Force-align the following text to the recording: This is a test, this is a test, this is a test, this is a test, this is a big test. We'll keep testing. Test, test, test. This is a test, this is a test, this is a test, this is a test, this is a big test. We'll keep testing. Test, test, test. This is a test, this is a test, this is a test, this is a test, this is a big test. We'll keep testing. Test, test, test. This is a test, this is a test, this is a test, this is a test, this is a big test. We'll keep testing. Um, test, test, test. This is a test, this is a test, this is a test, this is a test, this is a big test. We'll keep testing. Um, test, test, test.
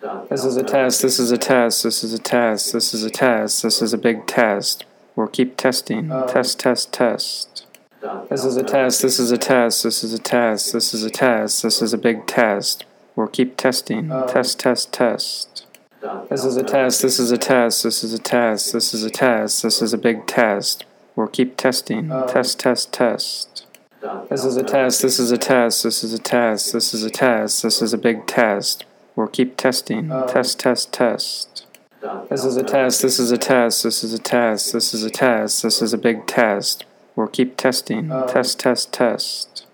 This 0.00 0.44
is 0.46 0.56
a 0.56 0.62
test, 0.62 1.02
this 1.02 1.18
is 1.18 1.30
a 1.30 1.36
test, 1.36 1.82
this 1.82 2.02
is 2.02 2.14
a 2.14 2.18
test, 2.18 2.72
this 2.72 2.94
is 2.94 3.04
a 3.04 3.10
test, 3.10 3.62
this 3.62 3.82
is 3.82 3.92
a 3.92 3.98
big 3.98 4.26
test. 4.26 4.84
We'll 5.14 5.26
keep 5.26 5.58
testing. 5.58 6.08
Test, 6.08 6.58
test, 6.58 6.92
test. 6.92 7.66
This 8.30 8.44
is 8.46 8.56
a 8.56 8.62
test, 8.62 9.02
this 9.02 9.18
is 9.18 9.30
a 9.30 9.36
test, 9.36 9.82
this 9.82 10.02
is 10.02 10.14
a 10.14 10.18
test, 10.18 10.72
this 10.72 10.94
is 10.94 11.04
a 11.04 11.10
test, 11.10 11.62
this 11.62 11.82
is 11.82 11.92
a 11.92 11.98
big 11.98 12.26
test. 12.26 12.86
We'll 13.14 13.26
keep 13.26 13.58
testing. 13.58 14.08
Test, 14.08 14.60
test, 14.60 14.90
test. 14.90 15.66
This 16.30 16.44
is 16.46 16.56
a 16.56 16.62
test, 16.62 17.02
this 17.02 17.18
is 17.18 17.30
a 17.30 17.36
test, 17.36 17.82
this 17.82 18.02
is 18.02 18.14
a 18.14 18.18
test, 18.18 18.72
this 18.72 18.94
is 18.94 19.04
a 19.04 19.10
test, 19.10 19.62
this 19.62 19.82
is 19.82 19.92
a 19.92 19.98
big 19.98 20.26
test. 20.26 20.86
We'll 21.14 21.26
keep 21.26 21.58
testing. 21.58 22.08
Test, 22.08 22.58
test, 22.58 22.90
test. 22.94 23.66
This 24.30 24.46
is 24.46 24.56
a 24.56 24.62
test, 24.62 25.02
this 25.02 25.18
is 25.18 25.30
a 25.30 25.36
test, 25.36 25.82
this 25.82 26.02
is 26.02 26.14
a 26.14 26.18
test, 26.18 26.72
this 26.72 26.94
is 26.94 27.04
a 27.04 27.10
test, 27.10 27.62
this 27.62 27.82
is 27.82 27.92
a 27.92 27.98
big 27.98 28.26
test. 28.26 28.86
We'll 29.16 29.28
keep 29.28 29.56
testing. 29.56 30.10
Um, 30.10 30.28
test, 30.28 30.58
test, 30.60 30.92
test. 30.92 31.66
This 32.30 32.44
is 32.44 32.56
a 32.56 32.62
test, 32.62 33.02
this 33.02 33.18
is 33.18 33.30
a 33.30 33.36
test, 33.36 33.82
this 33.82 34.02
is 34.02 34.14
a 34.14 34.18
test, 34.18 34.72
this 34.72 34.94
is 34.94 35.04
a 35.04 35.10
test, 35.10 35.62
this 35.62 35.82
is 35.82 35.92
a 35.92 35.98
big 35.98 36.26
test. 36.26 36.84
We'll 37.14 37.26
keep 37.26 37.56
testing. 37.56 38.10
Um, 38.10 38.26
test, 38.28 38.58
test, 38.58 38.92
test. 38.92 39.66